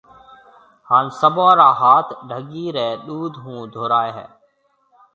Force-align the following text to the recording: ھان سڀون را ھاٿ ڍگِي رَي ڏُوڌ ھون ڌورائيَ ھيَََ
ھان 0.87 1.05
سڀون 1.19 1.51
را 1.59 1.69
ھاٿ 1.79 2.07
ڍگِي 2.27 2.65
رَي 2.75 2.89
ڏُوڌ 3.05 3.33
ھون 3.43 3.59
ڌورائيَ 3.73 4.11
ھيَََ 4.17 4.25